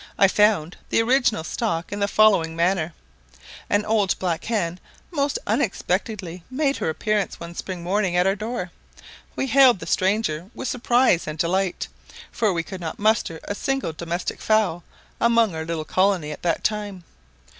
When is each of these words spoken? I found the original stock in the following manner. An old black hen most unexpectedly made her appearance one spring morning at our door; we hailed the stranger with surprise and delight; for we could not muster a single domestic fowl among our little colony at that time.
I 0.17 0.27
found 0.27 0.77
the 0.89 0.99
original 0.99 1.43
stock 1.43 1.91
in 1.91 1.99
the 1.99 2.07
following 2.07 2.55
manner. 2.55 2.95
An 3.69 3.85
old 3.85 4.17
black 4.17 4.45
hen 4.45 4.79
most 5.11 5.37
unexpectedly 5.45 6.43
made 6.49 6.77
her 6.77 6.89
appearance 6.89 7.39
one 7.39 7.53
spring 7.53 7.83
morning 7.83 8.15
at 8.17 8.25
our 8.25 8.35
door; 8.35 8.71
we 9.35 9.45
hailed 9.45 9.77
the 9.77 9.85
stranger 9.85 10.49
with 10.55 10.67
surprise 10.69 11.27
and 11.27 11.37
delight; 11.37 11.87
for 12.31 12.51
we 12.51 12.63
could 12.63 12.81
not 12.81 12.97
muster 12.97 13.39
a 13.43 13.53
single 13.53 13.93
domestic 13.93 14.41
fowl 14.41 14.83
among 15.19 15.53
our 15.53 15.65
little 15.65 15.85
colony 15.85 16.31
at 16.31 16.41
that 16.41 16.63
time. 16.63 17.03